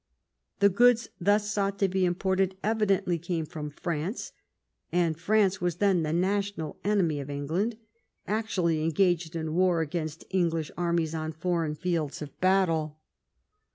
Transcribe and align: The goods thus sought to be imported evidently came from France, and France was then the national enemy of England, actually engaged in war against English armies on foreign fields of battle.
The 0.61 0.69
goods 0.69 1.09
thus 1.19 1.51
sought 1.51 1.77
to 1.77 1.87
be 1.87 2.05
imported 2.05 2.55
evidently 2.63 3.19
came 3.19 3.45
from 3.45 3.69
France, 3.69 4.31
and 4.91 5.15
France 5.15 5.61
was 5.61 5.75
then 5.75 6.01
the 6.01 6.11
national 6.11 6.79
enemy 6.83 7.19
of 7.19 7.29
England, 7.29 7.77
actually 8.25 8.83
engaged 8.83 9.35
in 9.35 9.53
war 9.53 9.81
against 9.81 10.25
English 10.31 10.71
armies 10.75 11.13
on 11.13 11.33
foreign 11.33 11.75
fields 11.75 12.19
of 12.23 12.41
battle. 12.41 12.97